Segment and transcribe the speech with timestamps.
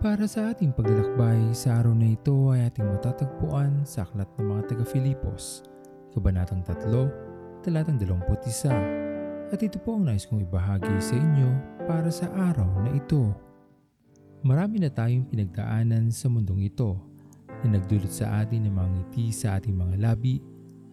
[0.00, 4.72] Para sa ating paglalakbay, sa araw na ito ay ating matatagpuan sa Aklat ng mga
[4.72, 5.68] taga-Filipos,
[6.16, 9.52] Kabanatang 3, Talatang 21.
[9.52, 11.52] At ito po ang nais kong ibahagi sa inyo
[11.84, 13.28] para sa araw na ito.
[14.40, 16.96] Marami na tayong pinagdaanan sa mundong ito
[17.60, 20.40] na nagdulot sa atin ng mga ngiti sa ating mga labi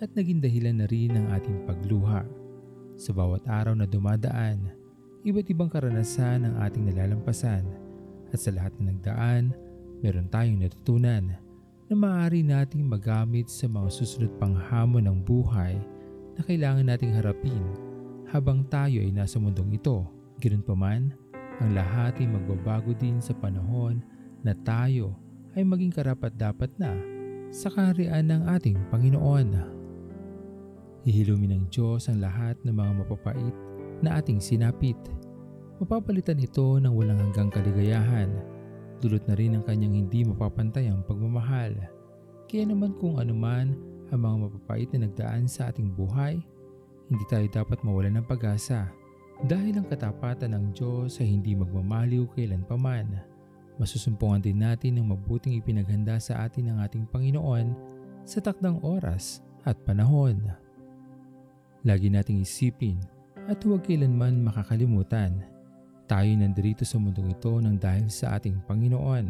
[0.00, 2.24] at naging dahilan na rin ng ating pagluha.
[2.96, 4.72] Sa bawat araw na dumadaan,
[5.28, 7.83] iba't ibang karanasan ang ating nalalampasan
[8.32, 9.52] at sa lahat ng nagdaan,
[10.00, 11.36] meron tayong natutunan
[11.88, 15.76] na maaari nating magamit sa mga susunod pang hamon ng buhay
[16.34, 17.64] na kailangan nating harapin
[18.32, 20.02] habang tayo ay nasa mundong ito.
[20.42, 21.14] Ganoon pa man,
[21.62, 24.02] ang lahat ay magbabago din sa panahon
[24.42, 25.14] na tayo
[25.54, 26.90] ay maging karapat dapat na
[27.54, 29.54] sa kaharian ng ating Panginoon.
[31.06, 33.54] Hihilumin ng Diyos ang lahat ng mga mapapait
[34.02, 34.98] na ating sinapit.
[35.82, 38.30] Mapapalitan ito ng walang hanggang kaligayahan.
[39.02, 41.74] Dulot na rin ang kanyang hindi mapapantayang pagmamahal.
[42.46, 43.74] Kaya naman kung anuman
[44.14, 46.38] ang mga mapapait na nagdaan sa ating buhay,
[47.10, 48.86] hindi tayo dapat mawalan ng pag-asa
[49.50, 53.18] dahil ang katapatan ng Diyos ay hindi magmamaliw kailan paman.
[53.74, 57.74] Masusumpungan din natin ng mabuting ipinaghanda sa atin ng ating Panginoon
[58.22, 60.38] sa takdang oras at panahon.
[61.82, 63.02] Lagi nating isipin
[63.50, 65.53] at huwag kailanman makakalimutan.
[66.04, 69.26] Tayo nandirito sa mundong ito ng dahil sa ating Panginoon.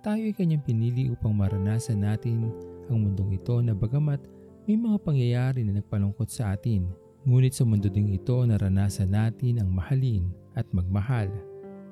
[0.00, 2.48] Tayo ay kanyang pinili upang maranasan natin
[2.88, 4.16] ang mundong ito na bagamat
[4.64, 6.88] may mga pangyayari na nagpalungkot sa atin.
[7.28, 11.28] Ngunit sa mundo ding ito naranasan natin ang mahalin at magmahal,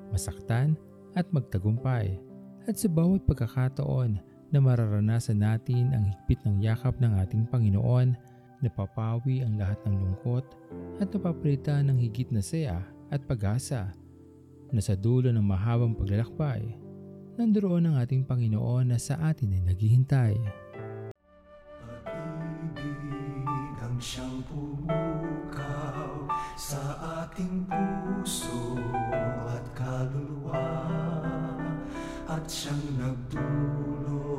[0.09, 0.73] masaktan
[1.13, 2.17] at magtagumpay.
[2.65, 4.17] At sa bawat pagkakataon
[4.49, 8.17] na mararanasan natin ang higpit ng yakap ng ating Panginoon,
[8.65, 10.49] napapawi ang lahat ng lungkot
[10.97, 13.89] at napapalitan ng higit na saya at pag-asa
[14.69, 16.77] na sa dulo ng mahabang paglalakbay,
[17.41, 20.37] nandoon ang ating Panginoon na sa atin ay naghihintay.
[21.81, 26.81] Pag-ibig ang siyang pumukaw sa
[27.25, 28.77] ating puso
[29.49, 30.69] at kaluluwa
[32.29, 34.38] at siyang nagdulot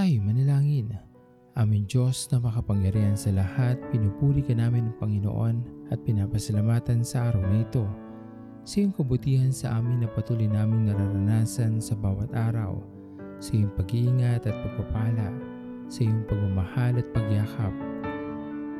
[0.00, 0.96] Tayo manalangin.
[1.60, 5.56] Aming Diyos na makapangyarihan sa lahat, pinupuri ka namin ng Panginoon
[5.92, 7.84] at pinapasalamatan sa araw na ito.
[8.64, 12.80] Sa iyong kabutihan sa amin na patuloy naming nararanasan sa bawat araw,
[13.44, 15.36] sa iyong pag-iingat at pagpapala,
[15.92, 17.74] sa iyong pagmamahal at pagyakap.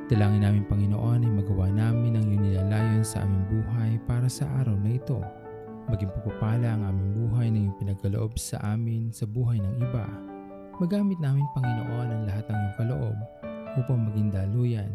[0.08, 4.80] Dalangin namin Panginoon ay magawa namin ang iyong nilalayon sa aming buhay para sa araw
[4.80, 5.20] na ito.
[5.84, 10.29] Maging pagpapala ang aming buhay na iyong pinagkaloob sa amin sa buhay ng iba.
[10.80, 13.16] Magamit namin Panginoon ang lahat ng iyong kaloob
[13.76, 14.88] upang maging daluyan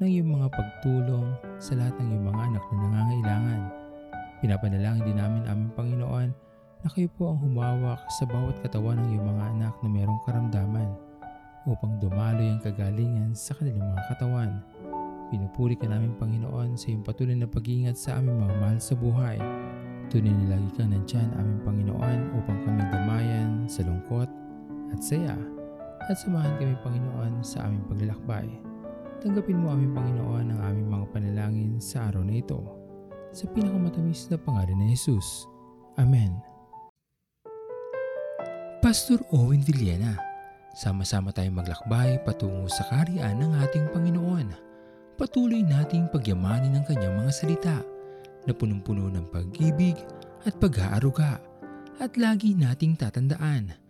[0.00, 3.60] ng iyong mga pagtulong sa lahat ng iyong mga anak na nangangailangan.
[4.40, 6.28] Pinapanalangin din namin aming Panginoon
[6.80, 10.88] na kayo po ang humawak sa bawat katawan ng iyong mga anak na mayroong karamdaman
[11.68, 14.64] upang dumaloy ang kagalingan sa kanilang mga katawan.
[15.28, 19.36] Pinupuri ka namin Panginoon sa iyong patuloy na pag-iingat sa aming mga mahal sa buhay.
[20.08, 24.48] Tunay na lagi kang nandyan aming Panginoon upang kami damayan sa lungkot
[24.90, 25.38] at saya
[26.10, 28.48] at samahan kami Panginoon sa aming paglalakbay.
[29.20, 32.58] Tanggapin mo aming Panginoon ang aming mga panalangin sa araw na ito.
[33.30, 35.46] Sa pinakamatamis na pangalan ni Jesus.
[36.00, 36.34] Amen.
[38.80, 40.16] Pastor Owen Villena,
[40.72, 44.50] sama-sama tayong maglakbay patungo sa kaharian ng ating Panginoon.
[45.20, 47.76] Patuloy nating pagyamanin ang kanyang mga salita
[48.48, 50.00] na punong-puno ng pag-ibig
[50.48, 51.38] at pag-aaruga.
[52.00, 53.89] At lagi nating tatandaan